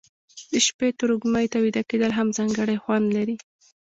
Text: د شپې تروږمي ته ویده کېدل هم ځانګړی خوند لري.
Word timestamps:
د 0.51 0.53
شپې 0.67 0.87
تروږمي 0.99 1.45
ته 1.51 1.57
ویده 1.63 1.83
کېدل 1.89 2.11
هم 2.17 2.27
ځانګړی 2.37 2.77
خوند 2.83 3.05
لري. 3.15 3.35